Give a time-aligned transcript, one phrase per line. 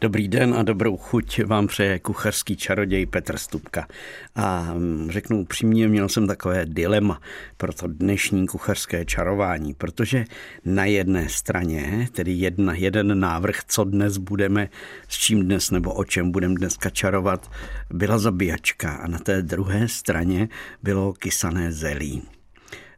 [0.00, 3.86] Dobrý den a dobrou chuť vám přeje kuchařský čaroděj Petr Stupka.
[4.34, 7.20] A mm, řeknu upřímně, měl jsem takové dilema
[7.56, 10.24] pro to dnešní kuchařské čarování, protože
[10.64, 14.68] na jedné straně, tedy jedna, jeden návrh, co dnes budeme,
[15.08, 17.50] s čím dnes nebo o čem budeme dneska čarovat,
[17.90, 20.48] byla zabíjačka a na té druhé straně
[20.82, 22.22] bylo kysané zelí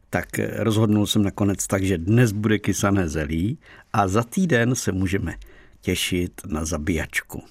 [0.09, 3.57] tak rozhodnul jsem nakonec tak, že dnes bude kysané zelí
[3.93, 5.35] a za týden se můžeme
[5.81, 7.43] těšit na zabíjačku.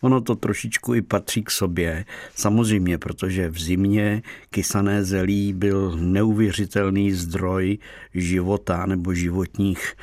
[0.00, 7.12] Ono to trošičku i patří k sobě, samozřejmě, protože v zimě kysané zelí byl neuvěřitelný
[7.12, 7.78] zdroj
[8.14, 9.94] života nebo životních.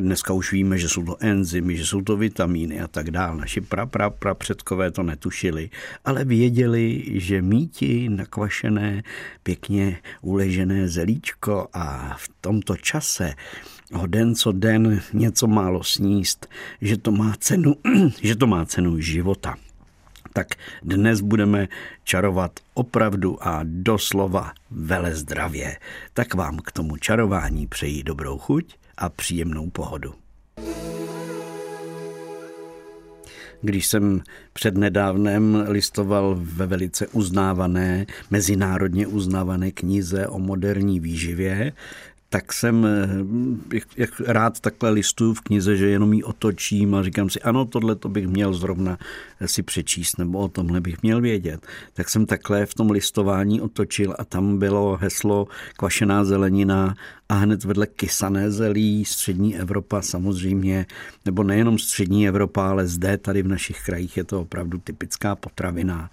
[0.00, 3.36] Dneska už víme, že jsou to enzymy, že jsou to vitamíny a tak dále.
[3.36, 5.70] Naši pra, pra, pra předkové to netušili,
[6.04, 9.02] ale věděli, že míti nakvašené,
[9.42, 13.34] pěkně uležené zelíčko a v tomto čase
[13.94, 16.46] o den co den něco málo sníst,
[16.80, 17.74] že to má cenu,
[18.22, 19.56] že to má cenu života.
[20.32, 20.46] Tak
[20.82, 21.68] dnes budeme
[22.04, 25.78] čarovat opravdu a doslova vele zdravě.
[26.12, 30.14] Tak vám k tomu čarování přeji dobrou chuť a příjemnou pohodu.
[33.62, 34.20] Když jsem
[34.52, 41.72] přednedávnem listoval ve velice uznávané, mezinárodně uznávané knize o moderní výživě,
[42.34, 43.08] tak jsem eh,
[43.74, 47.64] jak, jak rád takhle listuju v knize, že jenom ji otočím a říkám si, ano,
[47.64, 48.98] tohle to bych měl zrovna
[49.46, 51.66] si přečíst, nebo o tomhle bych měl vědět.
[51.92, 55.46] Tak jsem takhle v tom listování otočil a tam bylo heslo
[55.76, 56.94] kvašená zelenina
[57.28, 60.86] a hned vedle kysané zelí, střední Evropa samozřejmě,
[61.24, 66.10] nebo nejenom střední Evropa, ale zde tady v našich krajích je to opravdu typická potravina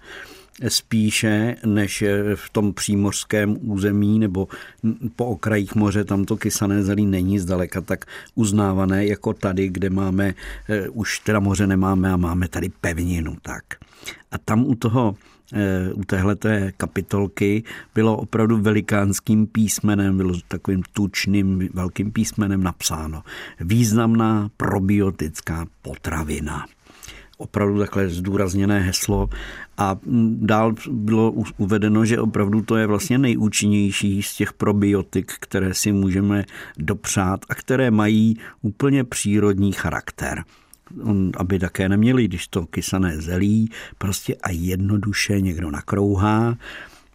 [0.68, 4.48] spíše než v tom přímořském území nebo
[5.16, 10.34] po okrajích moře, tam to kysané zelí není zdaleka tak uznávané jako tady, kde máme,
[10.68, 13.36] eh, už teda moře nemáme a máme tady pevninu.
[13.42, 13.64] Tak.
[14.30, 15.16] A tam u toho
[15.52, 17.62] eh, u téhleté kapitolky
[17.94, 23.22] bylo opravdu velikánským písmenem, bylo takovým tučným velkým písmenem napsáno
[23.60, 26.66] významná probiotická potravina
[27.42, 29.28] opravdu takhle zdůrazněné heslo.
[29.78, 29.96] A
[30.30, 36.44] dál bylo uvedeno, že opravdu to je vlastně nejúčinnější z těch probiotik, které si můžeme
[36.78, 40.44] dopřát a které mají úplně přírodní charakter.
[41.36, 46.56] Aby také neměli, když to kysané zelí, prostě a jednoduše někdo nakrouhá,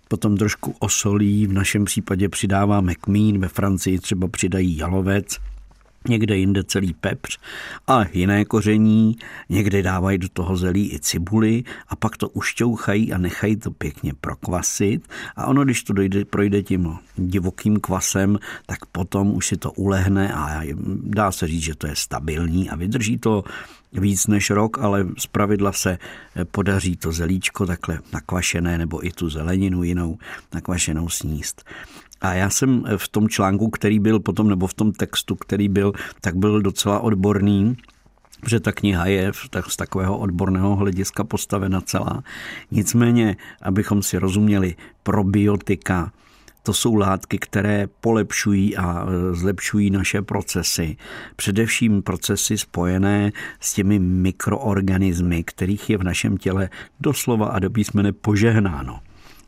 [0.07, 5.37] potom trošku osolí, v našem případě přidáváme kmín, ve Francii třeba přidají jalovec,
[6.09, 7.39] někde jinde celý pepř
[7.87, 9.15] a jiné koření,
[9.49, 14.13] někde dávají do toho zelí i cibuli a pak to ušťouchají a nechají to pěkně
[14.21, 19.71] prokvasit a ono, když to dojde, projde tím divokým kvasem, tak potom už si to
[19.71, 20.61] ulehne a
[21.03, 23.43] dá se říct, že to je stabilní a vydrží to
[23.93, 25.97] víc než rok, ale z pravidla se
[26.51, 30.17] podaří to zelíčko takhle nakvašené nebo i tu zeleninu jinou
[30.53, 31.63] nakvašenou sníst.
[32.21, 35.93] A já jsem v tom článku, který byl potom, nebo v tom textu, který byl,
[36.21, 37.77] tak byl docela odborný,
[38.41, 39.31] protože ta kniha je
[39.67, 42.23] z takového odborného hlediska postavena celá.
[42.71, 46.11] Nicméně, abychom si rozuměli, probiotika,
[46.67, 50.97] to jsou látky, které polepšují a e, zlepšují naše procesy.
[51.35, 58.11] Především procesy spojené s těmi mikroorganismy, kterých je v našem těle doslova a do písmene
[58.11, 58.99] požehnáno.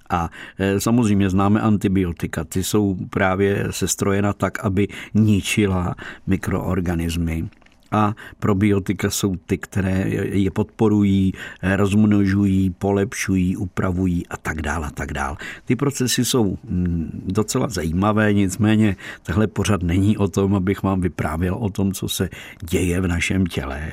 [0.10, 2.44] A e, samozřejmě známe antibiotika.
[2.44, 5.96] Ty jsou právě sestrojena tak, aby ničila
[6.28, 7.50] mikroorganismy
[7.92, 11.34] a probiotika jsou ty, které je podporují,
[11.76, 15.38] rozmnožují, polepšují, upravují a tak dále a tak dále.
[15.66, 21.56] Ty procesy jsou mm, docela zajímavé, nicméně tahle pořad není o tom, abych vám vyprávěl
[21.56, 22.30] o tom, co se
[22.70, 23.92] děje v našem těle.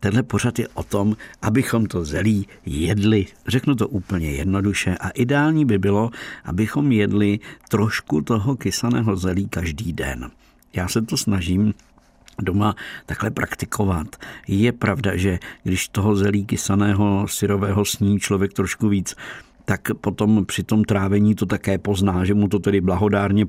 [0.00, 5.64] Tenhle pořad je o tom, abychom to zelí jedli, řeknu to úplně jednoduše, a ideální
[5.64, 6.10] by bylo,
[6.44, 10.30] abychom jedli trošku toho kysaného zelí každý den.
[10.72, 11.74] Já se to snažím
[12.42, 14.16] doma takhle praktikovat.
[14.48, 19.14] Je pravda, že když toho zelí kysaného syrového sní člověk trošku víc,
[19.68, 23.46] tak potom při tom trávení to také pozná, že mu to tedy blahodárně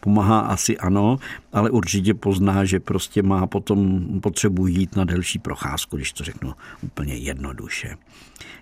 [0.00, 1.18] pomáhá, asi ano,
[1.52, 6.52] ale určitě pozná, že prostě má potom potřebu jít na delší procházku, když to řeknu
[6.82, 7.96] úplně jednoduše.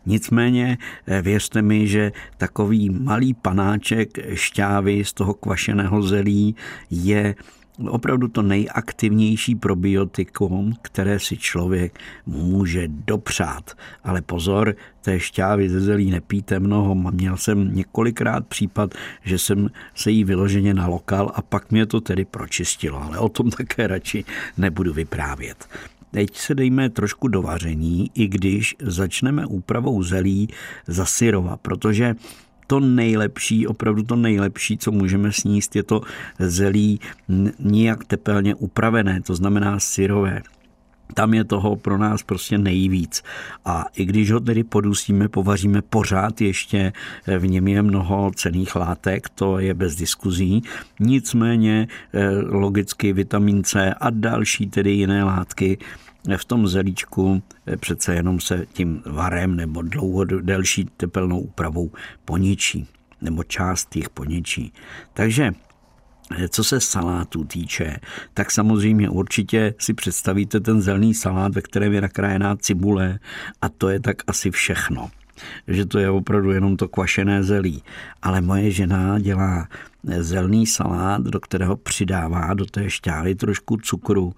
[0.06, 6.56] Nicméně eh, věřte mi, že takový malý panáček šťávy z toho kvašeného zelí
[6.90, 7.34] je
[7.86, 13.76] opravdu to nejaktivnější probiotikum, které si člověk může dopřát.
[14.04, 16.94] Ale pozor, té šťávy ze zelí nepíte mnoho.
[16.94, 18.94] Měl jsem několikrát případ,
[19.24, 23.50] že jsem se jí vyloženě nalokal a pak mě to tedy pročistilo, ale o tom
[23.50, 24.24] také radši
[24.56, 25.68] nebudu vyprávět.
[26.10, 30.48] Teď se dejme trošku do vaření, i když začneme úpravou zelí
[30.86, 32.14] za syrova, protože
[32.68, 36.00] to nejlepší, opravdu to nejlepší, co můžeme sníst, je to
[36.38, 37.00] zelí
[37.58, 40.42] nijak tepelně upravené, to znamená syrové.
[41.14, 43.22] Tam je toho pro nás prostě nejvíc.
[43.64, 46.92] A i když ho tedy podusíme, povaříme pořád ještě,
[47.38, 50.62] v něm je mnoho cených látek, to je bez diskuzí.
[51.00, 55.78] Nicméně eh, logicky vitamin C a další tedy jiné látky
[56.36, 61.90] v tom zelíčku eh, přece jenom se tím varem nebo dlouho delší tepelnou úpravou
[62.24, 62.86] poničí,
[63.20, 64.72] nebo část jich poničí.
[65.14, 65.52] Takže
[66.38, 67.96] eh, co se salátů týče,
[68.34, 73.18] tak samozřejmě určitě si představíte ten zelený salát, ve kterém je nakrájená cibule
[73.62, 75.10] a to je tak asi všechno
[75.68, 77.82] že to je opravdu jenom to kvašené zelí.
[78.22, 79.68] Ale moje žena dělá
[80.08, 84.34] eh, zelený salát, do kterého přidává do té šťávy trošku cukru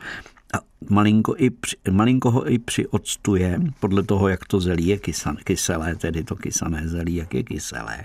[0.55, 0.59] a
[0.91, 5.97] malinko, i při, malinko ho i přioctuje, podle toho, jak to zelí je kysan, kyselé,
[5.97, 8.05] tedy to kysané zelí, jak je kyselé.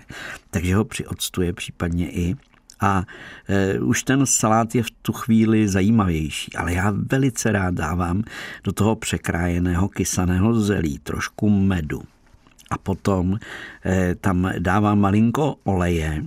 [0.51, 2.35] Takže ho přioctuje případně i
[2.79, 3.03] a
[3.47, 8.23] e, už ten salát je v tu chvíli zajímavější, ale já velice rád dávám
[8.63, 12.01] do toho překrájeného kysaného zelí trošku medu.
[12.69, 13.37] A potom
[13.85, 16.23] e, tam dávám malinko oleje,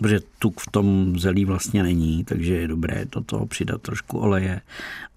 [0.00, 4.60] protože tuk v tom zelí vlastně není, takže je dobré do toho přidat trošku oleje.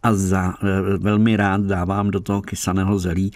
[0.04, 0.54] A za,
[0.98, 3.32] velmi rád dávám do toho kysaného zelí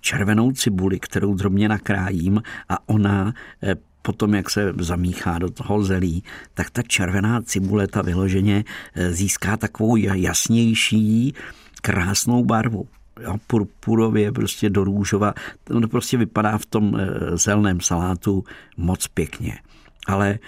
[0.00, 6.22] červenou cibuli, kterou drobně nakrájím a ona e, potom, jak se zamíchá do toho zelí,
[6.54, 8.64] tak ta červená cibule, ta vyloženě
[8.94, 11.34] e, získá takovou jasnější,
[11.82, 12.86] krásnou barvu
[13.22, 15.34] jo, purpurově, prostě do růžova.
[15.64, 16.96] To prostě vypadá v tom
[17.34, 18.44] zelném salátu
[18.76, 19.58] moc pěkně
[20.06, 20.38] ale e,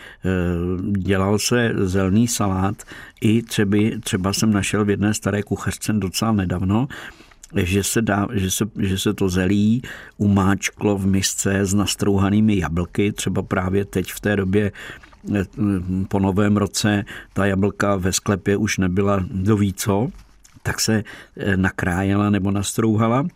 [0.99, 2.83] dělal se zelený salát.
[3.21, 6.89] I třeba, třeba jsem našel v jedné staré kuchařce docela nedávno,
[7.57, 9.83] že se, dá, že, se, že se to zelí
[10.17, 14.73] umáčklo v misce s nastrouhanými jablky, třeba právě teď v té době
[15.35, 15.45] e,
[16.09, 20.09] po novém roce ta jablka ve sklepě už nebyla do víco,
[20.63, 21.05] tak se
[21.37, 23.27] e, nakrájela nebo nastrouhala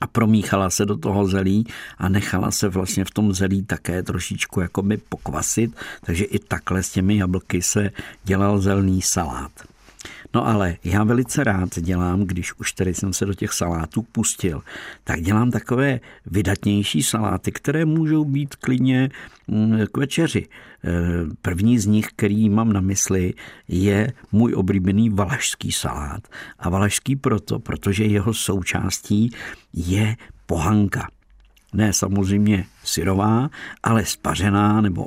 [0.00, 1.66] a promíchala se do toho zelí
[1.98, 6.90] a nechala se vlastně v tom zelí také trošičku jakoby pokvasit, takže i takhle s
[6.90, 7.90] těmi jablky se
[8.24, 9.52] dělal zelný salát.
[10.34, 14.62] No ale já velice rád dělám, když už tedy jsem se do těch salátů pustil,
[15.04, 19.10] tak dělám takové vydatnější saláty, které můžou být klidně
[19.48, 20.46] mm, k večeři.
[20.84, 20.90] E,
[21.42, 23.34] první z nich, který mám na mysli,
[23.68, 26.28] je můj oblíbený valašský salát.
[26.58, 29.30] A valašský proto, protože jeho součástí
[29.74, 30.16] je
[30.46, 31.08] pohanka
[31.72, 33.50] ne samozřejmě syrová,
[33.82, 35.06] ale spařená nebo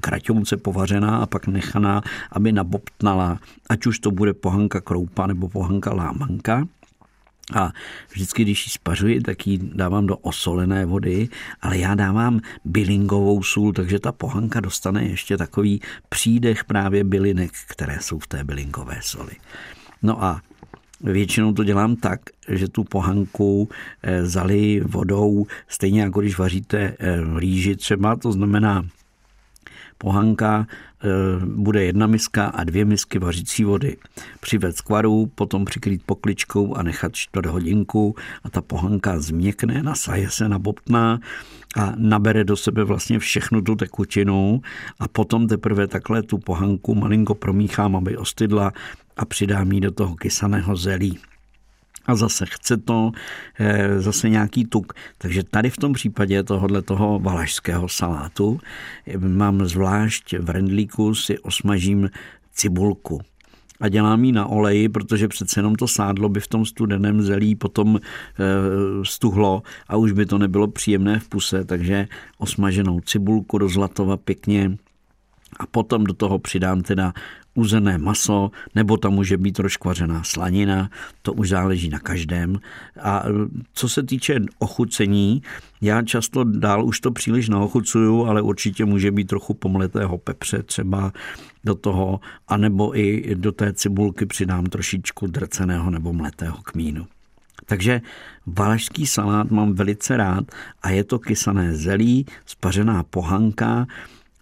[0.00, 3.38] kraťonce povařená a pak nechaná, aby nabobtnala,
[3.68, 6.66] ať už to bude pohanka kroupa nebo pohanka lámanka.
[7.54, 7.72] A
[8.12, 11.28] vždycky, když ji spařuji, tak ji dávám do osolené vody,
[11.60, 17.98] ale já dávám bylingovou sůl, takže ta pohanka dostane ještě takový přídech právě bylinek, které
[18.00, 19.32] jsou v té bylinkové soli.
[20.02, 20.40] No a
[21.00, 23.68] Většinou to dělám tak, že tu pohanku
[24.02, 28.84] eh, zali vodou, stejně jako když vaříte eh, rýži třeba, to znamená
[29.98, 31.06] pohanka eh,
[31.46, 33.96] bude jedna miska a dvě misky vařící vody.
[34.40, 40.48] Přived skvaru, potom přikrýt pokličkou a nechat čtvrt hodinku a ta pohanka změkne, nasaje se,
[40.48, 41.20] nabobtná
[41.76, 44.60] a nabere do sebe vlastně všechnu tu tekutinu
[45.00, 48.72] a potom teprve takhle tu pohanku malinko promíchám, aby ostydla
[49.16, 51.18] a přidám ji do toho kysaného zelí.
[52.06, 53.10] A zase chce to
[53.58, 54.92] eh, zase nějaký tuk.
[55.18, 58.60] Takže tady v tom případě tohohle toho valašského salátu
[59.06, 62.10] eh, mám zvlášť v rendlíku si osmažím
[62.52, 63.20] cibulku
[63.80, 67.54] a dělám ji na oleji, protože přece jenom to sádlo by v tom studeném zelí
[67.54, 68.00] potom e,
[69.04, 72.08] stuhlo a už by to nebylo příjemné v puse, takže
[72.38, 74.76] osmaženou cibulku do zlatova pěkně
[75.60, 77.12] a potom do toho přidám teda
[77.56, 80.90] uzené maso, nebo tam může být rozkvařená slanina,
[81.22, 82.60] to už záleží na každém.
[83.02, 83.24] A
[83.72, 85.42] co se týče ochucení,
[85.80, 91.12] já často dál už to příliš naochucuju, ale určitě může být trochu pomletého pepře třeba
[91.64, 97.06] do toho, anebo i do té cibulky přidám trošičku drceného nebo mletého kmínu.
[97.66, 98.00] Takže
[98.46, 100.44] valašský salát mám velice rád
[100.82, 103.86] a je to kysané zelí, spařená pohanka,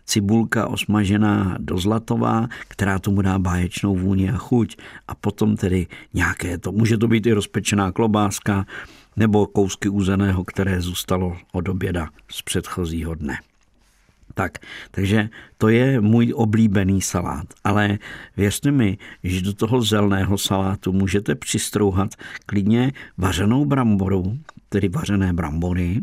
[0.04, 4.76] cibulka osmažená do zlatová, která tomu dá báječnou vůni a chuť
[5.08, 8.66] a potom tedy nějaké to, může to být i rozpečená klobáska
[9.16, 13.38] nebo kousky uzeného, které zůstalo od oběda z předchozího dne.
[14.34, 14.58] Tak,
[14.90, 17.46] takže to je můj oblíbený salát.
[17.64, 17.98] Ale
[18.36, 22.10] věřte mi, že do toho zelného salátu můžete přistrouhat
[22.46, 26.00] klidně vařenou bramboru, tedy vařené brambory,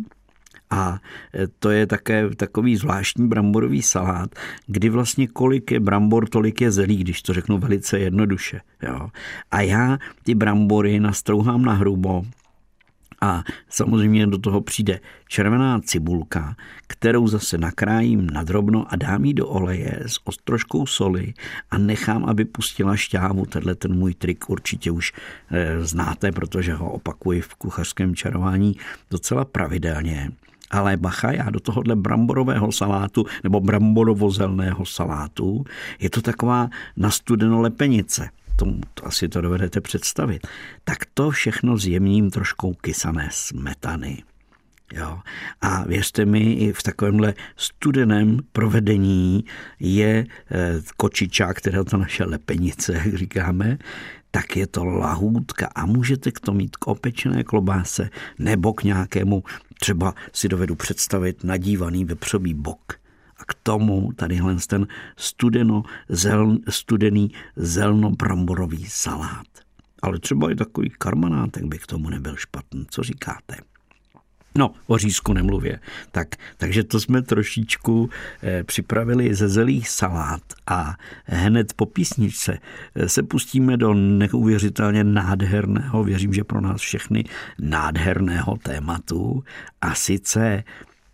[0.72, 1.00] a
[1.60, 4.30] to je také takový zvláštní bramborový salát,
[4.68, 8.62] kdy vlastně kolik je brambor, tolik je zelí, když to řeknu velice jednoduše.
[8.84, 9.10] Jo.
[9.52, 12.24] A já ty brambory nastrouhám na hrubo,
[13.22, 16.56] a samozřejmě do toho přijde červená cibulka,
[16.88, 21.34] kterou zase nakrájím na drobno a dám ji do oleje s ostrožkou soli
[21.72, 23.46] a nechám, aby pustila šťávu.
[23.46, 25.14] Tenhle ten můj trik určitě už
[25.52, 28.76] e, znáte, protože ho opakuji v kuchařském čarování
[29.12, 30.32] docela pravidelně.
[30.72, 35.64] Ale bacha, já do tohohle bramborového salátu nebo bramborovo-zelného salátu
[36.00, 38.30] je to taková nastudeno lepenice
[38.62, 40.48] tomu to asi to dovedete představit,
[40.84, 44.24] tak to všechno zjemním troškou kysané smetany.
[44.94, 45.20] Jo.
[45.62, 49.46] A věřte mi, i v takovémhle studeném provedení
[49.80, 53.78] je eh, kočičák, která to naše lepenice, jak říkáme,
[54.32, 58.10] tak je to lahůdka a můžete k tomu mít k opečené klobáse
[58.40, 59.44] nebo k nějakému,
[59.82, 62.94] třeba si dovedu představit, nadívaný vepřový bok
[63.38, 69.48] a k tomu tadyhle ten studeno, zel, studený zelno-bramborový salát.
[70.02, 72.86] Ale třeba i takový karmanátek by k tomu nebyl špatný.
[72.90, 73.56] Co říkáte?
[74.56, 75.80] No, o řízku nemluvě.
[76.12, 76.28] Tak,
[76.58, 78.10] takže to jsme trošičku
[78.44, 82.58] eh, připravili ze zelých salát a hned po písničce
[82.96, 87.24] eh, se pustíme do neuvěřitelně nádherného, věřím, že pro nás všechny
[87.60, 89.44] nádherného tématu
[89.82, 90.64] a sice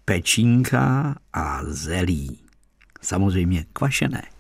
[0.06, 2.40] pečínka a zelí.
[3.02, 4.37] Samozřejmě kvašené.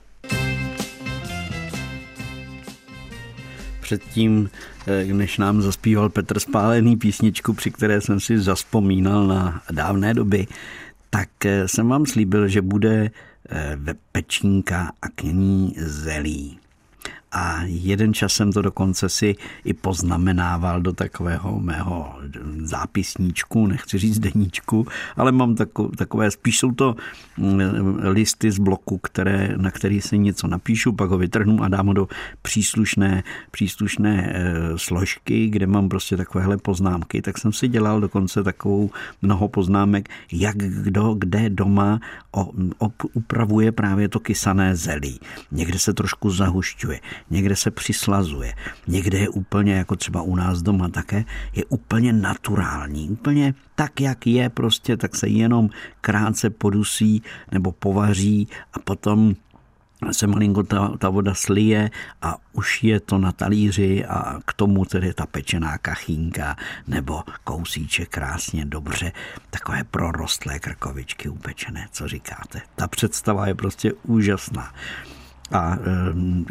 [3.88, 4.50] Předtím,
[4.88, 10.48] eh, než nám zaspíval Petr Spálený písničku, při které jsem si zaspomínal na dávné doby,
[11.10, 13.12] tak eh, jsem vám slíbil, že bude
[13.50, 13.78] eh,
[14.12, 16.60] pečínka a k ní zelí
[17.32, 22.16] a jeden čas jsem to dokonce si i poznamenával do takového mého
[22.64, 25.56] zápisníčku, nechci říct deníčku, ale mám
[25.98, 26.96] takové, spíš jsou to
[27.38, 27.60] mm,
[28.02, 31.94] listy z bloku, které, na který si něco napíšu, pak ho vytrhnu a dám ho
[31.94, 32.08] do
[32.42, 38.90] příslušné, příslušné e, složky, kde mám prostě takovéhle poznámky, tak jsem si dělal dokonce takovou
[39.22, 42.00] mnoho poznámek, jak kdo kde doma
[43.14, 45.20] upravuje právě to kysané zelí.
[45.52, 48.54] Někde se trošku zahušťuje, někde se přislazuje,
[48.88, 54.28] někde je úplně, jako třeba u nás doma také, je úplně naturální, úplně tak, jak
[54.28, 55.70] je prostě, tak se jenom
[56.02, 59.36] krátce podusí nebo povaří a potom
[60.12, 61.90] se malinko ta, ta voda slije
[62.22, 66.56] a už je to na talíři a k tomu tedy ta pečená kachínka
[66.88, 69.12] nebo kousíček krásně dobře,
[69.50, 72.62] takové prorostlé krkovičky upečené, co říkáte.
[72.76, 74.74] Ta představa je prostě úžasná.
[75.52, 75.78] A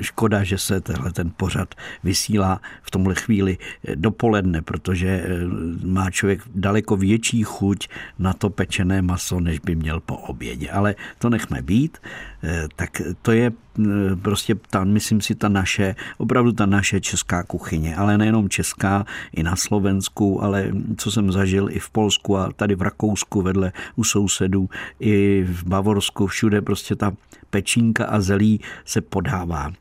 [0.00, 1.74] škoda, že se tenhle ten pořad
[2.04, 5.24] vysílá v tomhle chvíli eh, dopoledne, protože
[5.84, 7.88] má člověk daleko větší chuť
[8.18, 10.70] na to pečené maso, než by měl po obědě.
[10.70, 11.98] Ale to nechme být.
[12.42, 17.42] Eh, tak to je eh, prostě ta, myslím si, ta naše, opravdu ta naše česká
[17.42, 22.52] kuchyně, ale nejenom česká, i na Slovensku, ale co jsem zažil i v Polsku a
[22.52, 24.68] tady v Rakousku vedle u sousedů,
[25.00, 27.12] i v Bavorsku, všude prostě ta
[27.56, 29.72] pečínka a zelí se podává.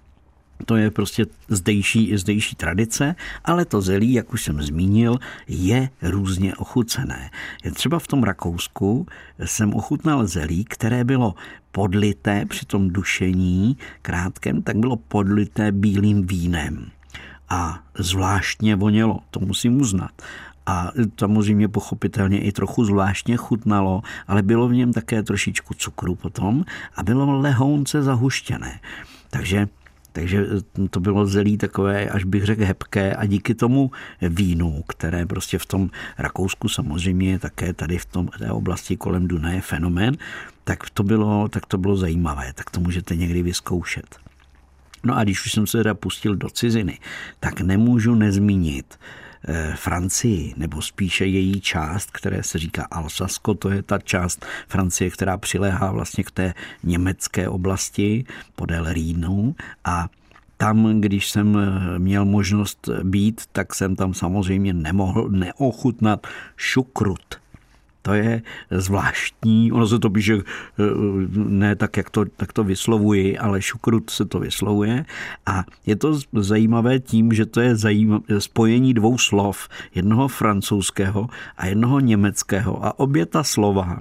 [0.65, 3.15] To je prostě zdejší, zdejší tradice,
[3.45, 7.29] ale to zelí, jak už jsem zmínil, je různě ochucené.
[7.73, 9.07] Třeba v tom Rakousku
[9.45, 11.35] jsem ochutnal zelí, které bylo
[11.71, 16.87] podlité při tom dušení krátkém, tak bylo podlité bílým vínem.
[17.49, 20.11] A zvláštně vonělo, to musím uznat
[20.65, 26.65] a samozřejmě pochopitelně i trochu zvláštně chutnalo, ale bylo v něm také trošičku cukru potom
[26.95, 28.79] a bylo lehounce zahuštěné.
[29.29, 29.67] Takže
[30.11, 30.47] takže
[30.89, 33.91] to bylo zelí takové, až bych řekl, hebké a díky tomu
[34.21, 39.27] vínu, které prostě v tom Rakousku samozřejmě je také tady v tom, té oblasti kolem
[39.27, 40.17] Dunaje fenomén,
[40.63, 44.15] tak to bylo, tak to bylo zajímavé, tak to můžete někdy vyzkoušet.
[45.03, 46.99] No a když už jsem se teda pustil do ciziny,
[47.39, 49.24] tak nemůžu nezmínit Eh,
[49.75, 55.37] Francii, nebo spíše její část, které se říká Alsasko, to je ta část Francie, která
[55.37, 58.25] přiléhá vlastně k té německé oblasti
[58.55, 60.09] podél Rýnu a
[60.57, 67.44] tam, když jsem eh, měl možnost být, tak jsem tam samozřejmě nemohl neochutnat šukrut.
[68.05, 70.83] To je zvláštní, ono se to píše eh,
[71.33, 75.05] ne tak, jak to, tak to vyslovuji, ale šukrut se to vyslovuje
[75.45, 81.65] a je to zajímavé tím, že to je zajímavé, spojení dvou slov, jednoho francouzského a
[81.65, 83.99] jednoho německého a obě ta slova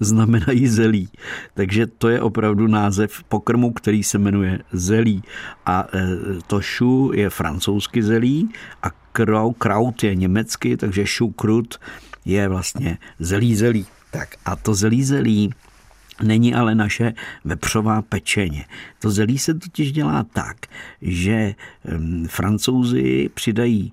[0.00, 1.08] znamenají zelí.
[1.54, 5.22] Takže to je opravdu název pokrmu, který se jmenuje zelí.
[5.66, 6.16] A e,
[6.46, 8.48] to šu je francouzsky zelí
[8.82, 8.88] a
[9.58, 11.78] kraut je německy, takže šukrut
[12.24, 13.86] je vlastně zelí zelí.
[14.10, 15.50] Tak a to zelí zelí
[16.22, 17.12] Není ale naše
[17.44, 18.64] vepřová pečeně.
[18.98, 20.56] To zelí se totiž dělá tak,
[21.02, 21.54] že
[22.28, 23.92] francouzi přidají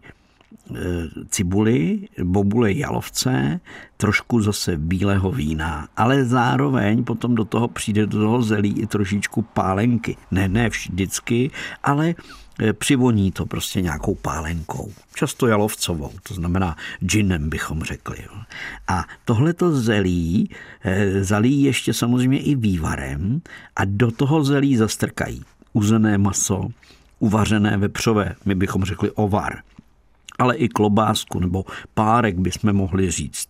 [0.75, 3.59] Eh, cibuli, bobule jalovce,
[3.97, 9.41] trošku zase bílého vína, ale zároveň potom do toho přijde do toho zelí i trošičku
[9.41, 10.17] pálenky.
[10.31, 11.51] Ne, ne vždycky,
[11.83, 12.15] ale
[12.73, 14.91] přivoní to prostě nějakou pálenkou.
[15.15, 18.17] Často jalovcovou, to znamená džinem bychom řekli.
[18.87, 20.49] A tohleto zelí
[20.83, 23.41] eh, zalí ještě samozřejmě i vývarem
[23.75, 25.41] a do toho zelí zastrkají
[25.73, 26.67] uzené maso,
[27.19, 29.61] uvařené vepřové, my bychom řekli ovar
[30.37, 33.49] ale i klobásku nebo párek bychom mohli říct.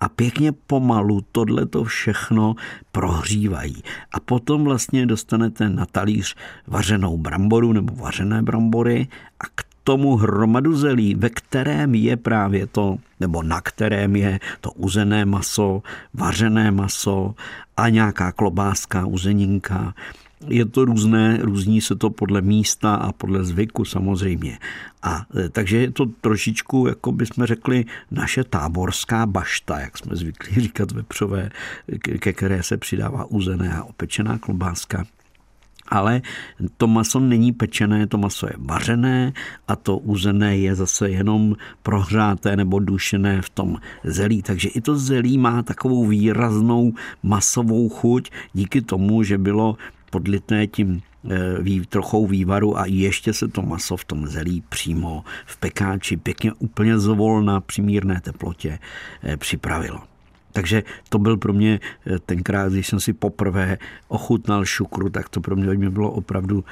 [0.00, 2.54] A pěkně pomalu tohle to všechno
[2.92, 3.82] prohřívají.
[4.12, 9.08] A potom vlastně dostanete na talíř vařenou bramboru nebo vařené brambory
[9.40, 14.70] a k tomu hromadu zelí, ve kterém je právě to, nebo na kterém je to
[14.70, 15.82] uzené maso,
[16.14, 17.34] vařené maso
[17.76, 19.94] a nějaká klobáska, uzeninka
[20.46, 24.58] je to různé, různí se to podle místa a podle zvyku samozřejmě.
[25.02, 30.54] A e, takže je to trošičku, jako bychom řekli, naše táborská bašta, jak jsme zvyklí
[30.62, 31.50] říkat vepřové,
[32.20, 35.04] ke které se přidává uzené a opečená klobáska.
[35.90, 36.22] Ale
[36.76, 39.32] to maso není pečené, to maso je vařené
[39.68, 44.42] a to uzené je zase jenom prohřáté nebo dušené v tom zelí.
[44.42, 46.92] Takže i to zelí má takovou výraznou
[47.22, 49.76] masovou chuť díky tomu, že bylo
[50.10, 51.00] podlitné tím
[51.30, 56.52] eh, trochou vývaru a ještě se to maso v tom zelí přímo v pekáči pěkně
[56.52, 58.78] úplně zvolna při mírné teplotě
[59.22, 60.00] eh, připravilo.
[60.52, 65.40] Takže to byl pro mě eh, tenkrát, když jsem si poprvé ochutnal šukru, tak to
[65.40, 66.64] pro mě bylo opravdu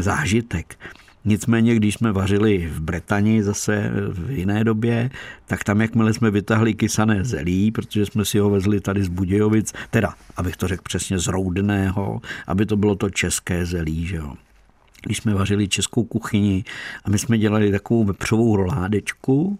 [0.00, 0.78] zážitek.
[1.24, 5.10] Nicméně, když jsme vařili v Bretani zase v jiné době,
[5.46, 9.72] tak tam, jakmile jsme vytahli kysané zelí, protože jsme si ho vezli tady z Budějovic,
[9.90, 14.34] teda, abych to řekl přesně z Roudného, aby to bylo to české zelí, že jo.
[15.02, 16.64] Když jsme vařili českou kuchyni
[17.04, 19.58] a my jsme dělali takovou vepřovou roládečku,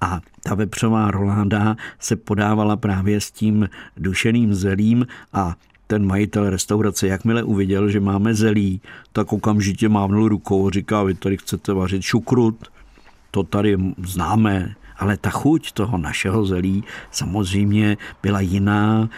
[0.00, 5.56] a ta vepřová roláda se podávala právě s tím dušeným zelím a
[5.86, 8.80] ten majitel restaurace, jakmile uviděl, že máme zelí,
[9.12, 12.68] tak okamžitě mávnul rukou a říká, vy tady chcete vařit šukrut,
[13.30, 19.08] to tady známe, ale ta chuť toho našeho zelí samozřejmě byla jiná,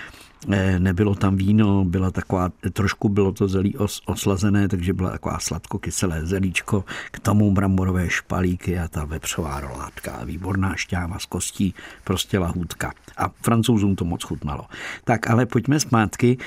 [0.79, 6.27] nebylo tam víno, byla taková, trošku bylo to zelí os, oslazené, takže byla taková sladko-kyselé
[6.27, 11.75] zelíčko, k tomu bramborové špalíky a ta vepřová rolátka, výborná šťáva z kostí,
[12.05, 12.93] prostě lahůdka.
[13.17, 14.65] A francouzům to moc chutnalo.
[15.05, 16.39] Tak ale pojďme zpátky.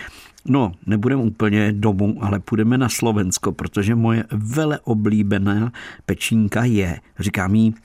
[0.45, 5.71] No, nebudeme úplně domů, ale půjdeme na Slovensko, protože moje veleoblíbená
[6.05, 7.75] pečínka je, říkám jí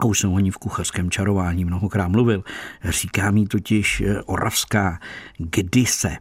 [0.00, 2.44] a už jsem o ní v kuchařském čarování mnohokrát mluvil,
[2.84, 4.98] říká mi totiž eh, Oravská,
[5.38, 6.16] kdy se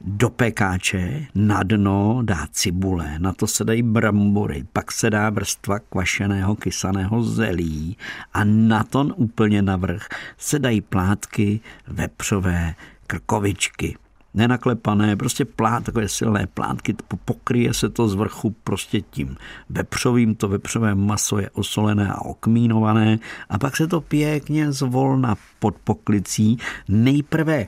[0.00, 5.78] do pekáče na dno dá cibule, na to se dají brambory, pak se dá vrstva
[5.78, 7.96] kvašeného kysaného zelí
[8.34, 12.74] a na to úplně navrch se dají plátky vepřové
[13.06, 13.96] krkovičky
[14.34, 19.36] nenaklepané, prostě plát, takové silné plátky, pokryje se to z vrchu prostě tím
[19.68, 23.18] vepřovým, to vepřové maso je osolené a okmínované.
[23.48, 27.66] A pak se to pěkně zvolna pod poklicí nejprve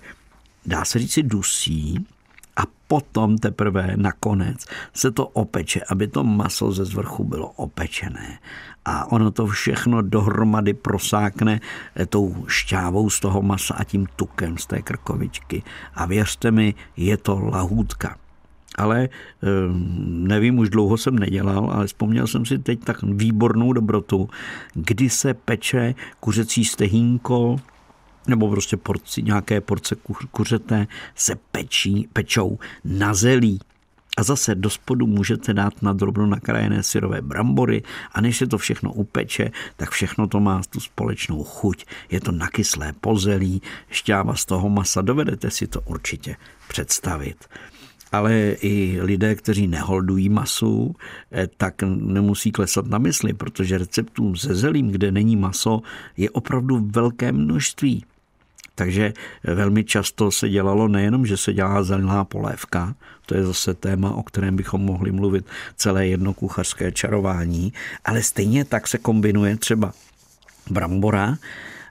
[0.67, 2.07] dá se říct si dusí,
[2.57, 8.39] a potom teprve nakonec se to opeče, aby to maso ze zvrchu bylo opečené.
[8.85, 11.61] A ono to všechno dohromady prosákne
[12.09, 15.63] tou šťávou z toho masa a tím tukem z té krkovičky.
[15.95, 18.17] A věřte mi, je to lahůdka.
[18.79, 19.09] Ale
[19.43, 24.29] ehm, nevím, už dlouho jsem nedělal, ale vzpomněl jsem si teď tak výbornou dobrotu,
[24.75, 27.57] kdy se peče kuřecí stehínko,
[28.27, 29.97] nebo prostě porci, nějaké porce
[30.31, 33.61] kuřete se pečí, pečou na zelí.
[34.17, 38.59] A zase do spodu můžete dát na drobno nakrájené syrové brambory a než se to
[38.59, 41.85] všechno upeče, tak všechno to má tu společnou chuť.
[42.11, 46.37] Je to nakyslé pozelí, šťáva z toho masa, dovedete si to určitě
[46.69, 47.45] představit
[48.13, 50.95] ale i lidé, kteří neholdují masu,
[51.33, 55.81] eh, tak nemusí klesat na mysli, protože receptů se zelím, kde není maso,
[56.17, 58.05] je opravdu velké množství.
[58.75, 59.13] Takže
[59.45, 62.95] velmi často se dělalo nejenom, že se dělá zelená polévka,
[63.27, 67.73] to je zase téma, o kterém bychom mohli mluvit celé jedno kuchařské čarování,
[68.05, 69.93] ale stejně tak se kombinuje třeba
[70.71, 71.37] brambora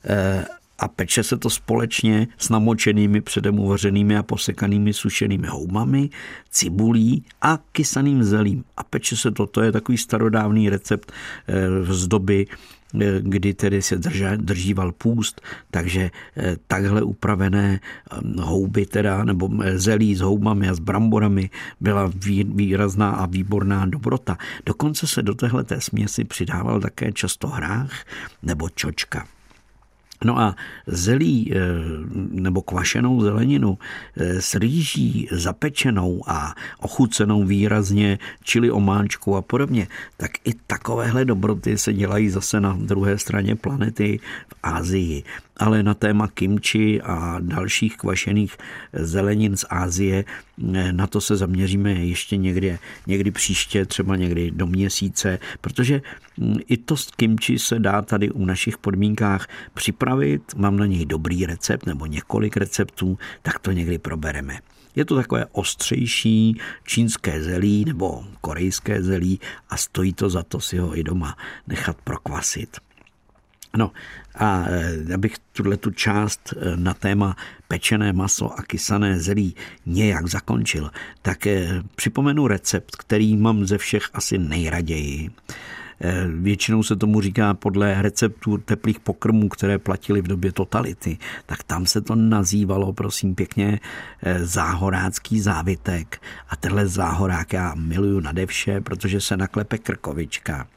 [0.06, 0.46] eh,
[0.80, 6.10] a peče se to společně s namočenými předem uvařenými a posekanými sušenými houbami,
[6.52, 8.64] cibulí a kysaným zelím.
[8.78, 11.12] A peče se to, to je takový starodávný recept
[11.48, 12.48] eh, z doby
[13.20, 20.16] kdy tedy se drža, držíval půst, takže eh, takhle upravené eh, houby teda, nebo zelí
[20.16, 21.50] s houbami a s bramborami
[21.80, 22.12] byla
[22.44, 24.38] výrazná a výborná dobrota.
[24.66, 28.06] Dokonce se do téhle směsi přidával také často hrách
[28.44, 29.28] nebo čočka.
[30.26, 30.56] No a
[30.88, 31.58] zelí eh,
[32.32, 33.78] nebo kvašenou zeleninu
[34.18, 41.78] eh, s rýží zapečenou a ochucenou výrazně, čili omáčku a podobně, tak i takovéhle dobroty
[41.78, 45.24] se dělají zase na druhé straně planety v Ázii
[45.60, 48.58] ale na téma kimči a dalších kvašených
[48.94, 50.26] zelenin z Ázie,
[50.92, 56.02] na to se zaměříme ještě někdy, někdy příště, třeba někdy do měsíce, protože
[56.68, 60.42] i to s kimči se dá tady u našich podmínkách připravit.
[60.56, 64.60] Mám na něj dobrý recept nebo několik receptů, tak to někdy probereme.
[64.96, 70.78] Je to takové ostřejší čínské zelí nebo korejské zelí a stojí to za to si
[70.78, 72.78] ho i doma nechat prokvasit.
[73.78, 73.92] No
[74.36, 77.36] a e, abych tuhle tu část e, na téma
[77.68, 79.56] pečené maso a kysané zelí
[79.86, 85.30] nějak zakončil, tak e, připomenu recept, který mám ze všech asi nejraději.
[86.28, 91.18] Většinou se tomu říká podle receptů teplých pokrmů, které platily v době totality.
[91.46, 93.80] Tak tam se to nazývalo, prosím pěkně,
[94.38, 96.22] záhorácký závitek.
[96.50, 100.68] A tenhle záhorák já miluju nadevše, protože se naklepe krkovička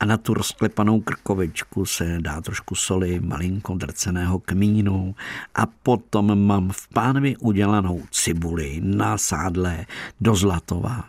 [0.00, 5.14] a na tu rozklepanou krkovičku se dá trošku soli, malinko drceného kmínu
[5.54, 9.86] a potom mám v pánvi udělanou cibuli na sádle
[10.20, 11.04] do zlatova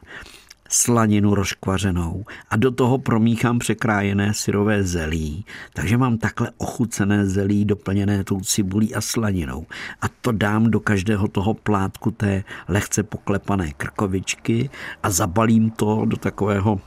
[0.73, 5.45] slaninu rozkvařenou a do toho promíchám překrájené syrové zelí.
[5.73, 9.65] Takže mám takhle ochucené zelí doplněné tou cibulí a slaninou.
[10.01, 14.69] A to dám do každého toho plátku té lehce poklepané krkovičky
[15.03, 16.81] a zabalím to do takového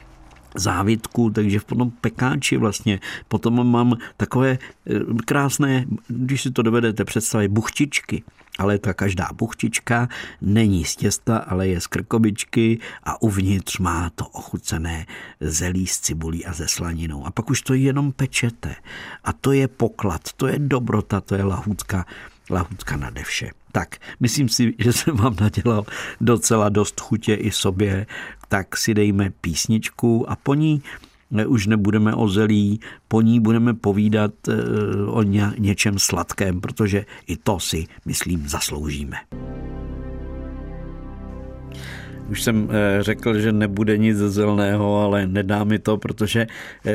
[0.57, 7.05] závitku, takže v tom pekáči vlastně potom mám takové eh, krásné, když si to dovedete
[7.05, 8.23] představit, buchtičky.
[8.59, 10.09] Ale ta každá buchtička
[10.41, 15.07] není z těsta, ale je z krkovičky a uvnitř má to ochucené
[15.41, 17.27] zelí s cibulí a ze slaninou.
[17.27, 18.75] A pak už to jenom pečete.
[19.25, 22.07] A to je poklad, to je dobrota, to je lahůdka,
[22.51, 23.51] lahůdka nade vše.
[23.73, 25.85] Tak, myslím si, že jsem vám nadělal
[26.21, 28.07] docela dost chutě i sobě
[28.49, 30.83] tak si dejme písničku a po ní
[31.39, 34.53] eh, už nebudeme o zelí, po ní budeme povídat eh,
[35.07, 35.23] o
[35.59, 39.17] něčem sladkém, protože i to si, myslím, zasloužíme.
[42.31, 46.47] Už jsem eh, řekl, že nebude nic zeleného, ale nedá mi to, protože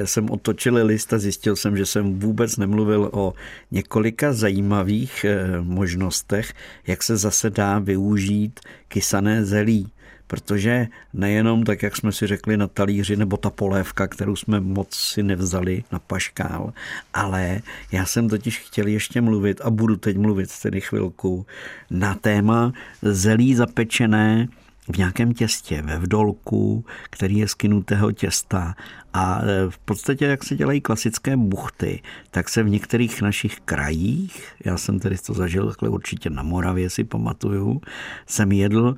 [0.04, 3.34] jsem otočil list a zjistil jsem, že jsem vůbec nemluvil o
[3.72, 5.26] několika zajímavých
[5.62, 6.54] možnostech,
[6.88, 9.92] jak se zase dá využít kysané zelí.
[10.28, 14.96] Protože nejenom tak, jak jsme si řekli na talíři, nebo ta polévka, kterou jsme moc
[14.96, 16.74] si nevzali na paškál,
[17.14, 21.46] ale já jsem totiž chtěl ještě mluvit a budu teď mluvit tedy chvilku
[21.90, 24.48] na téma zelí zapečené
[24.90, 28.76] v nějakém těstě, ve vdolku, který je z kynutého těsta.
[29.14, 34.54] A e, v podstatě, jak se dělají klasické buchty, tak se v některých našich krajích,
[34.66, 37.82] já jsem tedy to zažil takhle určitě na Moravě, si pamatuju,
[38.28, 38.96] jsem jedl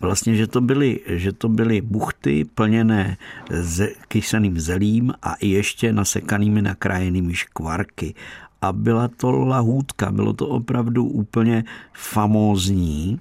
[0.00, 3.16] vlastně, že to byly, že to byly buchty plněné
[3.50, 8.14] s kysaným zelím a i ještě nasekanými nakrájenými škvarky.
[8.62, 13.20] A byla to lahůdka, bylo to opravdu úplně famózní,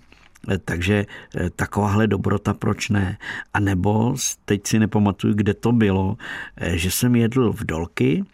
[0.66, 1.06] takže
[1.36, 3.18] eh, takováhle dobrota, proč ne?
[3.54, 6.18] A nebo, teď si nepamatuju, kde to bylo,
[6.58, 8.26] eh, že jsem jedl v dolky,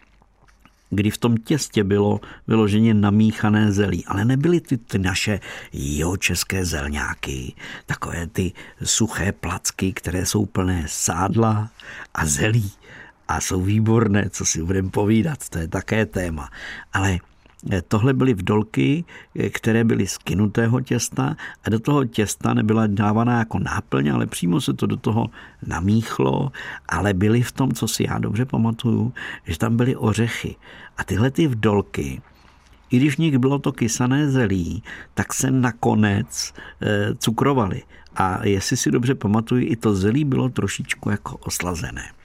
[0.90, 5.40] kdy v tom těstě bylo vyloženě namíchané zelí, ale nebyly ty, ty naše
[6.18, 7.54] české zelňáky,
[7.86, 8.52] takové ty
[8.84, 11.70] suché placky, které jsou plné sádla
[12.14, 12.72] a zelí
[13.28, 16.50] a jsou výborné, co si budeme povídat, to je také téma.
[16.92, 17.18] Ale Eh,
[17.88, 19.04] tohle byly vdolky,
[19.38, 24.26] eh, které byly z kynutého těsta a do toho těsta nebyla dávaná jako náplň, ale
[24.26, 25.30] přímo se to do toho
[25.66, 26.52] namíchlo,
[26.88, 29.12] ale byly v tom, co si já dobře pamatuju,
[29.46, 30.56] že tam byly ořechy.
[30.96, 32.22] A tyhle ty vdolky,
[32.90, 34.82] i když v nich bylo to kysané zelí,
[35.14, 37.82] tak se nakonec e, cukrovaly.
[38.16, 42.23] A jestli si dobře pamatuju, i to zelí bylo trošičku jako oslazené.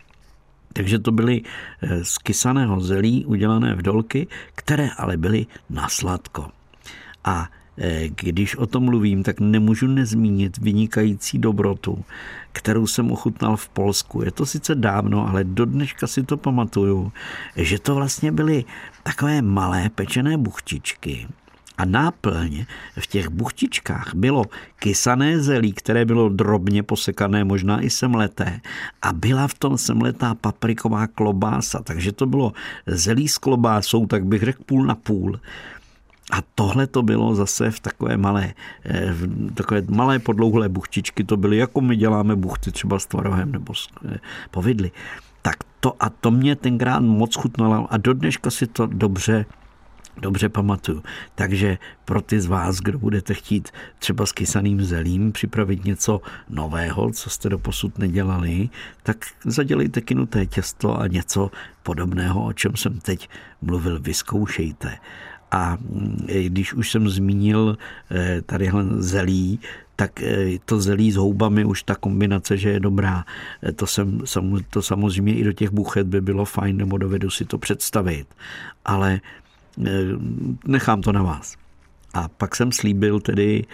[0.74, 1.42] Takže to byly
[1.82, 6.48] eh, z kysaného zelí udělané vdolky, které ale byly na sladko.
[7.24, 7.50] A
[7.82, 12.04] Eh, když o tom mluvím, tak nemůžu nezmínit vynikající dobrotu,
[12.52, 14.22] kterou jsem ochutnal v Polsku.
[14.22, 17.12] Je to sice dávno, ale do dneška si to pamatuju,
[17.56, 18.66] že to vlastně byly
[19.04, 21.28] takové malé pečené buchtičky,
[21.80, 22.66] a náplň
[23.00, 24.44] v těch buchtičkách bylo
[24.80, 28.60] kysané zelí, které bylo drobně posekané, možná i semleté.
[29.02, 32.54] A byla v tom semletá papriková klobása, takže to bylo
[32.86, 35.40] zelí s klobásou, tak bych řekl půl na půl.
[36.32, 38.54] A tohle to bylo zase v takové malé,
[38.86, 43.52] eh, v takové malé podlouhlé buchtičky, to byly jako my děláme buchty třeba s tvarohem
[43.52, 44.20] nebo s eh,
[44.52, 44.92] povidly.
[45.42, 49.46] Tak to a to mě tenkrát moc chutnalo a do dneška si to dobře
[50.20, 51.04] dobře pamatuju.
[51.36, 57.12] Takže pro ty z vás, kdo budete chtít třeba s kysaným zelím připravit něco nového,
[57.12, 58.70] co jste doposud nedělali,
[59.04, 61.52] tak zadělejte kinuté těsto a něco
[61.84, 63.30] podobného, o čem jsem teď
[63.62, 64.98] mluvil, vyzkoušejte.
[65.52, 67.78] A mm, když už jsem zmínil
[68.12, 69.60] eh, tadyhle zelí,
[69.96, 73.26] tak eh, to zelí s houbami, už ta kombinace, že je dobrá.
[73.64, 74.22] Eh, to, jsem,
[74.70, 78.28] to samozřejmě i do těch buchet by bylo fajn, nebo dovedu si to představit.
[78.86, 79.20] Ale
[80.68, 81.56] nechám to na vás.
[82.14, 83.66] A pak jsem slíbil tedy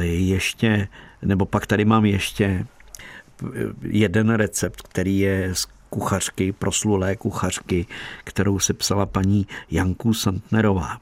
[0.00, 0.88] ještě,
[1.22, 2.66] nebo pak tady mám ještě
[3.82, 7.86] jeden recept, který je z kuchařky, proslulé kuchařky,
[8.24, 11.00] kterou se psala paní Janku Santnerová.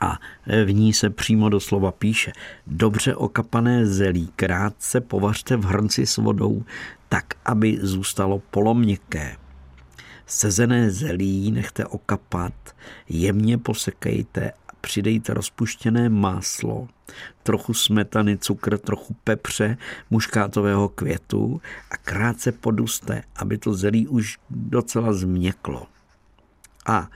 [0.00, 0.18] A
[0.64, 2.32] v ní se přímo doslova píše,
[2.66, 6.64] dobře okapané zelí krátce povařte v hrnci s vodou,
[7.08, 9.36] tak, aby zůstalo poloměkké.
[10.26, 12.52] Sezené zelí nechte okapat,
[13.08, 16.88] jemně posekejte a přidejte rozpuštěné máslo,
[17.42, 19.76] trochu smetany, cukr, trochu pepře,
[20.10, 21.60] muškátového květu
[21.90, 25.86] a krátce poduste, aby to zelí už docela změklo.
[26.86, 27.08] A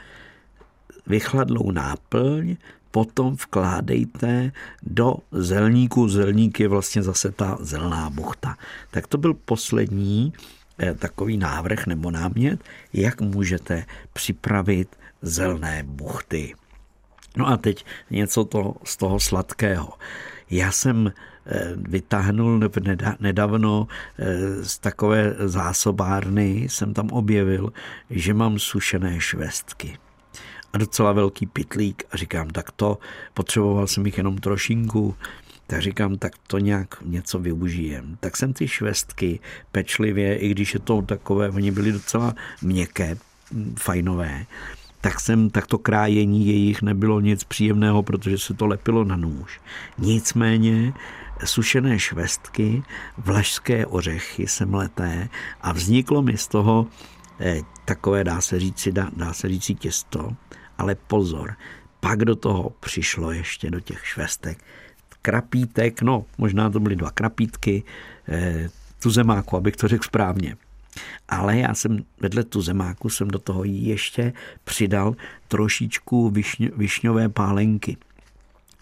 [1.07, 2.57] vychladlou náplň
[2.91, 6.09] potom vkládejte do zelníku.
[6.09, 8.57] Zelník je vlastně zase ta zelná buchta.
[8.91, 10.33] Tak to byl poslední
[10.99, 16.55] takový návrh nebo námět, jak můžete připravit zelné buchty.
[17.37, 19.93] No a teď něco to, z toho sladkého.
[20.51, 21.13] Já jsem
[21.47, 22.61] eh, vytáhnul
[23.21, 23.89] nedávno
[24.19, 27.73] eh, z takové zásobárny, jsem tam objevil,
[28.11, 29.99] že mám sušené švestky
[30.73, 32.99] a docela velký pitlík a říkám, tak to,
[33.35, 35.17] potřeboval jsem jich jenom trošinku,
[35.71, 38.17] tak říkám, tak to nějak něco využijem.
[38.21, 39.41] Tak jsem ty švestky
[39.73, 43.17] pečlivě, i když je to takové, oni byly docela měkké,
[43.79, 44.47] fajnové,
[45.01, 49.61] tak jsem, tak to krájení jejich nebylo nic příjemného, protože se to lepilo na nůž.
[49.99, 50.93] Nicméně
[51.45, 52.83] sušené švestky,
[53.19, 55.29] vlašské ořechy semleté
[55.61, 56.87] a vzniklo mi z toho
[57.41, 60.31] eh, takové, dá se říci, dá, dá se říci těsto,
[60.79, 61.57] ale pozor,
[62.01, 64.65] pak do toho přišlo ještě do těch švestek
[65.29, 67.83] krapítek, no možná to byly dva krapítky,
[68.29, 68.69] eh,
[69.03, 70.57] tu zemáku, abych to řekl správně.
[71.29, 74.33] Ale já jsem vedle tu zemáku jsem do toho ještě
[74.65, 75.17] přidal
[75.49, 77.97] trošičku višň, višňové pálenky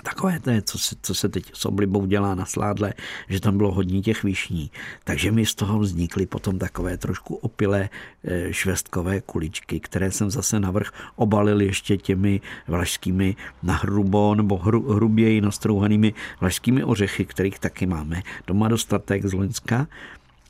[0.08, 2.94] takové to je, co se, co se teď s oblibou dělá na sládle,
[3.28, 4.70] že tam bylo hodně těch višní.
[5.04, 7.88] Takže mi z toho vznikly potom takové trošku opilé
[8.24, 15.40] e, švestkové kuličky, které jsem zase navrh obalil ještě těmi vlašskými nahrubo nebo hru, hruběji
[15.40, 19.86] nastrouhanými vlašskými ořechy, kterých taky máme doma dostatek z Loňska.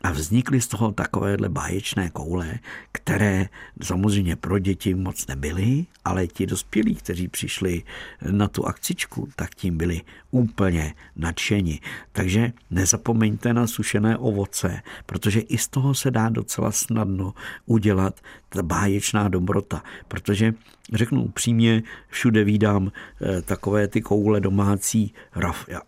[0.07, 2.59] A vznikly z toho takovéhle báječné koule,
[2.92, 3.49] které
[3.83, 7.83] samozřejmě pro děti moc nebyly, ale ti dospělí, kteří přišli
[8.31, 11.81] na tu akcičku, tak tím byli úplně nadšeni.
[12.12, 17.35] Takže nezapomeňte na sušené ovoce, protože i z toho se dá docela snadno
[17.66, 20.55] udělat ta báječná dobrota, protože
[20.92, 25.14] řeknu upřímně, všude vídám eh, takové ty koule domácí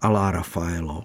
[0.01, 1.05] alá Rafaelo,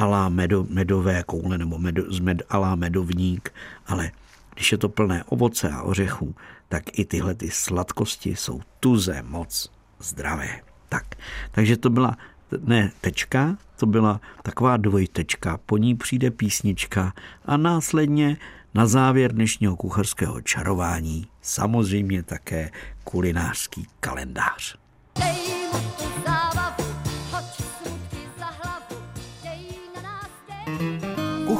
[0.00, 3.52] alá medo, medové koule nebo medo, z med, alá medovník,
[3.86, 4.10] ale
[4.54, 6.34] když je to plné ovoce a ořechů,
[6.68, 10.60] tak i tyhle ty sladkosti jsou tuze moc zdravé.
[10.88, 11.04] Tak,
[11.50, 12.16] takže to byla
[12.64, 17.12] ne tečka, to byla taková dvojtečka, po ní přijde písnička
[17.44, 18.36] a následně
[18.74, 22.70] na závěr dnešního kucharského čarování samozřejmě také
[23.04, 24.76] kulinářský kalendář.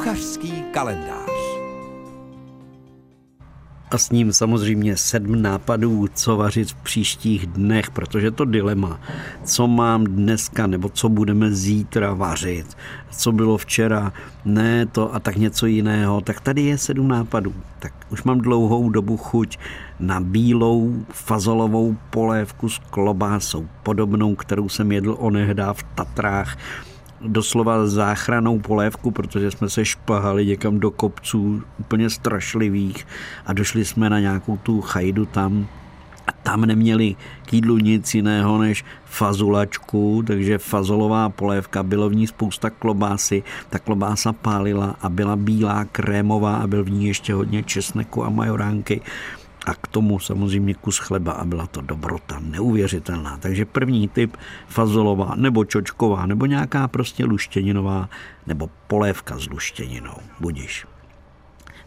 [0.01, 1.31] Kuchařský kalendář.
[3.91, 8.99] a s ním samozřejmě sedm nápadů, co vařit v příštích dnech, protože to dilema,
[9.43, 12.77] co mám dneska nebo co budeme zítra vařit,
[13.11, 14.13] co bylo včera,
[14.45, 17.53] ne to a tak něco jiného, tak tady je sedm nápadů.
[17.79, 19.57] Tak už mám dlouhou dobu chuť
[19.99, 26.57] na bílou fazolovou polévku s klobásou, podobnou, kterou jsem jedl onehdá v Tatrách
[27.25, 33.07] doslova záchranou polévku, protože jsme se špahali někam do kopců úplně strašlivých
[33.45, 35.67] a došli jsme na nějakou tu chajdu tam.
[36.27, 42.27] A tam neměli k jídlu nic jiného než fazulačku, takže fazolová polévka, bylo v ní
[42.27, 47.63] spousta klobásy, ta klobása pálila a byla bílá, krémová a byl v ní ještě hodně
[47.63, 49.01] česneku a majoránky
[49.65, 53.37] a k tomu samozřejmě kus chleba a byla to dobrota neuvěřitelná.
[53.37, 58.09] Takže první typ fazolová nebo čočková nebo nějaká prostě luštěninová
[58.47, 60.15] nebo polévka s luštěninou.
[60.39, 60.85] Budiš.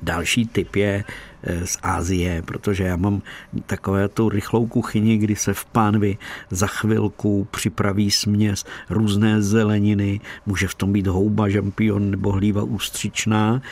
[0.02, 1.04] Další typ je
[1.42, 3.22] eh, z Ázie, protože já mám
[3.66, 6.18] takové tu rychlou kuchyni, kdy se v pánvi
[6.50, 13.62] za chvilku připraví směs různé zeleniny, může v tom být houba, žampion nebo hlíva ústřičná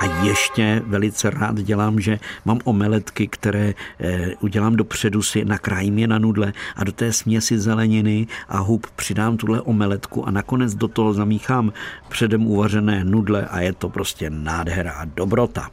[0.00, 6.06] a ještě velice rád dělám, že mám omeletky, které eh, udělám dopředu si, nakrájím je
[6.06, 10.88] na nudle a do té směsi zeleniny a hub přidám tuhle omeletku a nakonec do
[10.88, 11.72] toho zamíchám
[12.08, 15.70] předem uvařené nudle a je to prostě nádhera a dobrota.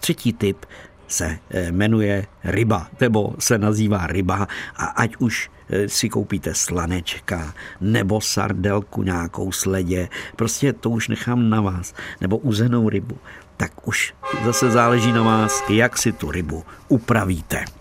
[0.00, 0.66] Třetí typ
[1.08, 7.54] se eh, jmenuje ryba, nebo se nazývá ryba a ať už eh, si koupíte slanečka
[7.80, 13.18] nebo sardelku nějakou sledě, prostě to už nechám na vás, nebo uzenou rybu,
[13.56, 17.77] tak už zase záleží na vás, jak si tu rybu upravíte.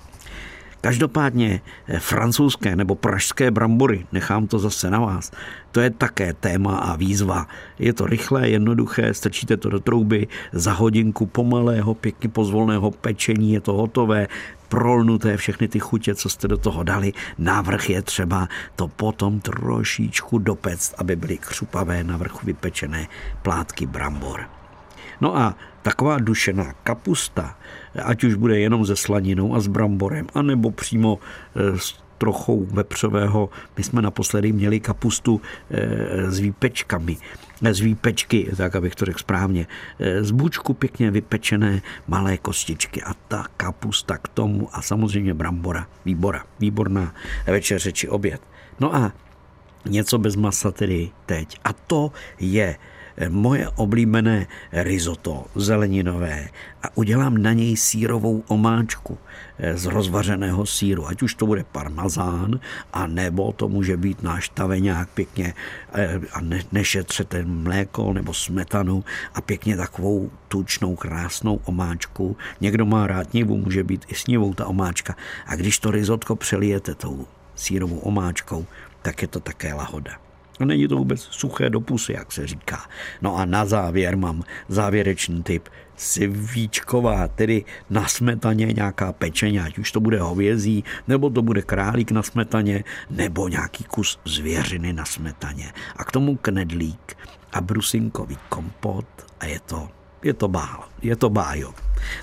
[0.88, 5.32] Každopádně eh, francouzské nebo pražské brambory, nechám to zase na vás,
[5.72, 7.48] to je také téma a výzva.
[7.80, 13.62] Je to rychlé, jednoduché, strčíte to do trouby, za hodinku pomalého, pěkně pozvolného pečení je
[13.62, 14.28] to hotové,
[14.70, 17.14] prolnuté všechny ty chutě, co jste do toho dali.
[17.38, 23.08] Návrh je třeba to potom trošičku dopect, aby byly křupavé na vrchu vypečené
[23.42, 24.58] plátky brambor.
[25.22, 27.58] No a taková dušená kapusta,
[28.04, 31.20] ať už bude jenom se slaninou a s bramborem, anebo přímo
[31.56, 33.50] e, s trochou vepřového.
[33.78, 37.18] My jsme naposledy měli kapustu e, s výpečkami,
[37.64, 39.68] e, z výpečky, tak abych to řekl správně,
[40.22, 46.44] z bučku pěkně vypečené malé kostičky a ta kapusta k tomu a samozřejmě brambora, výbora,
[46.60, 47.14] výborná
[47.46, 48.42] večeře či oběd.
[48.80, 49.12] No a
[49.86, 51.60] něco bez masa tedy teď.
[51.64, 52.76] A to je
[53.30, 56.50] moje oblíbené risotto zeleninové
[56.84, 59.18] a udělám na něj sírovou omáčku
[59.58, 62.60] eh, z rozvařeného síru, ať už to bude parmazán,
[62.94, 65.54] a nebo to může být náš taveňák pěkně
[65.94, 69.04] eh, a ne, nešetřete mléko nebo smetanu
[69.34, 72.38] a pěkně takovou tučnou, krásnou omáčku.
[72.62, 75.16] Někdo má rád nivu, může být i snivou ta omáčka.
[75.46, 77.26] A když to risotko přelijete tou
[77.56, 78.66] sírovou omáčkou,
[79.02, 80.27] tak je to také lahoda.
[80.66, 82.90] Není to vůbec suché do pusy, jak se říká.
[83.22, 85.70] No a na závěr mám závěrečný typ.
[85.96, 92.12] Svíčková, tedy na smetaně nějaká pečeně, ať už to bude hovězí, nebo to bude králík
[92.12, 95.74] na smetaně, nebo nějaký kus zvěřiny na smetaně.
[95.96, 97.18] A k tomu knedlík
[97.54, 99.06] a brusinkový kompot
[99.40, 99.90] a je to,
[100.24, 101.74] je to bál, je to bájo.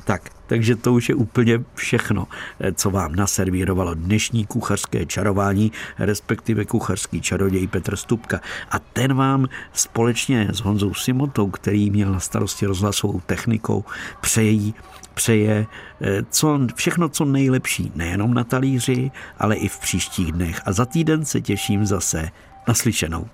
[0.04, 2.26] Tak, takže to už je úplně všechno,
[2.61, 8.40] eh, co vám naservírovalo dnešní kuchařské čarování, respektive kuchařský čaroděj Petr Stupka.
[8.70, 13.85] A ten vám společně s Honzou Simotou, který měl na starosti rozhlasovou technikou,
[14.20, 14.74] přejí
[15.14, 15.66] přeje
[16.00, 20.61] eh, co, všechno, co nejlepší, nejenom na talíři, ale i v příštích dnech.
[20.64, 22.30] A za týden se těším zase
[22.68, 23.28] naslyšenou.